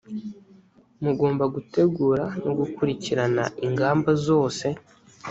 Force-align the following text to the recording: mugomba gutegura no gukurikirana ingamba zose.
mugomba 1.03 1.43
gutegura 1.55 2.23
no 2.45 2.51
gukurikirana 2.59 3.43
ingamba 3.65 4.09
zose. 4.25 4.65